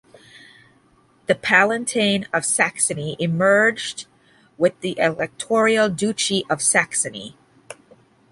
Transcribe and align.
The 1.27 1.35
palatinate 1.35 2.25
of 2.33 2.43
Saxony 2.43 3.15
merged 3.27 4.07
with 4.57 4.79
the 4.79 4.97
Electoral 4.97 5.89
Duchy 5.89 6.43
of 6.49 6.59
Saxony. 6.59 7.37